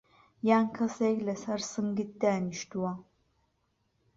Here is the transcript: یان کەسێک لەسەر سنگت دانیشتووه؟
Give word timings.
یان 0.49 0.65
کەسێک 0.77 1.17
لەسەر 1.27 1.59
سنگت 1.71 2.11
دانیشتووه؟ 2.21 2.93